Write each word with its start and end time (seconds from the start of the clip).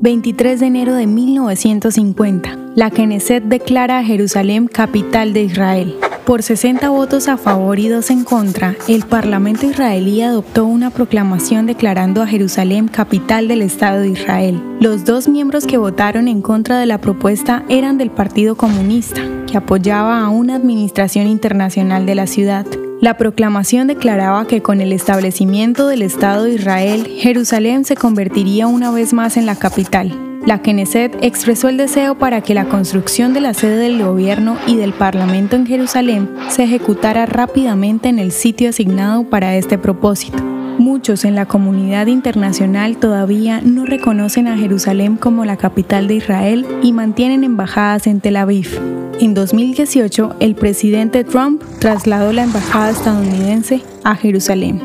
23 0.00 0.60
de 0.60 0.66
enero 0.66 0.94
de 0.94 1.08
1950. 1.08 2.56
La 2.76 2.90
Knesset 2.90 3.42
declara 3.42 3.98
a 3.98 4.04
Jerusalén 4.04 4.68
capital 4.68 5.32
de 5.32 5.42
Israel. 5.42 5.96
Por 6.24 6.44
60 6.44 6.88
votos 6.90 7.26
a 7.26 7.36
favor 7.36 7.80
y 7.80 7.88
dos 7.88 8.10
en 8.10 8.22
contra, 8.22 8.76
el 8.86 9.04
Parlamento 9.06 9.66
israelí 9.66 10.22
adoptó 10.22 10.66
una 10.66 10.90
proclamación 10.90 11.66
declarando 11.66 12.22
a 12.22 12.28
Jerusalén 12.28 12.86
capital 12.86 13.48
del 13.48 13.62
Estado 13.62 14.00
de 14.00 14.10
Israel. 14.10 14.62
Los 14.78 15.04
dos 15.04 15.26
miembros 15.26 15.66
que 15.66 15.78
votaron 15.78 16.28
en 16.28 16.42
contra 16.42 16.78
de 16.78 16.86
la 16.86 17.00
propuesta 17.00 17.64
eran 17.68 17.98
del 17.98 18.10
Partido 18.10 18.56
Comunista, 18.56 19.22
que 19.50 19.56
apoyaba 19.56 20.20
a 20.20 20.28
una 20.28 20.54
administración 20.54 21.26
internacional 21.26 22.06
de 22.06 22.14
la 22.14 22.26
ciudad. 22.28 22.66
La 23.00 23.16
proclamación 23.16 23.86
declaraba 23.86 24.48
que 24.48 24.60
con 24.60 24.80
el 24.80 24.92
establecimiento 24.92 25.86
del 25.86 26.02
Estado 26.02 26.44
de 26.44 26.54
Israel, 26.54 27.06
Jerusalén 27.06 27.84
se 27.84 27.94
convertiría 27.94 28.66
una 28.66 28.90
vez 28.90 29.12
más 29.12 29.36
en 29.36 29.46
la 29.46 29.54
capital. 29.54 30.12
La 30.44 30.62
Knesset 30.62 31.16
expresó 31.22 31.68
el 31.68 31.76
deseo 31.76 32.18
para 32.18 32.40
que 32.40 32.54
la 32.54 32.64
construcción 32.64 33.34
de 33.34 33.40
la 33.40 33.54
sede 33.54 33.76
del 33.76 34.02
gobierno 34.02 34.56
y 34.66 34.76
del 34.76 34.92
Parlamento 34.92 35.54
en 35.54 35.66
Jerusalén 35.66 36.28
se 36.48 36.64
ejecutara 36.64 37.24
rápidamente 37.24 38.08
en 38.08 38.18
el 38.18 38.32
sitio 38.32 38.70
asignado 38.70 39.22
para 39.30 39.54
este 39.54 39.78
propósito. 39.78 40.57
Muchos 40.78 41.24
en 41.24 41.34
la 41.34 41.46
comunidad 41.46 42.06
internacional 42.06 42.98
todavía 42.98 43.60
no 43.60 43.84
reconocen 43.84 44.46
a 44.46 44.56
Jerusalén 44.56 45.16
como 45.16 45.44
la 45.44 45.56
capital 45.56 46.06
de 46.06 46.14
Israel 46.14 46.64
y 46.82 46.92
mantienen 46.92 47.42
embajadas 47.42 48.06
en 48.06 48.20
Tel 48.20 48.36
Aviv. 48.36 48.78
En 49.18 49.34
2018, 49.34 50.36
el 50.38 50.54
presidente 50.54 51.24
Trump 51.24 51.64
trasladó 51.80 52.32
la 52.32 52.44
embajada 52.44 52.90
estadounidense 52.90 53.82
a 54.04 54.14
Jerusalén. 54.14 54.80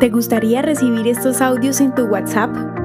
¿Te 0.00 0.08
gustaría 0.08 0.62
recibir 0.62 1.06
estos 1.06 1.42
audios 1.42 1.82
en 1.82 1.94
tu 1.94 2.04
WhatsApp? 2.06 2.73